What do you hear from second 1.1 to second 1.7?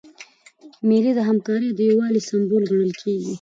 د همکارۍ